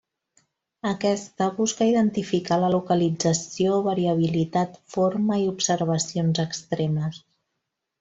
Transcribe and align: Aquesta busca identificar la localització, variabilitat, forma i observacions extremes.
Aquesta 0.91 1.49
busca 1.59 1.89
identificar 1.89 2.57
la 2.65 2.71
localització, 2.77 3.77
variabilitat, 3.91 4.83
forma 4.97 5.41
i 5.45 5.49
observacions 5.57 6.47
extremes. 6.51 7.27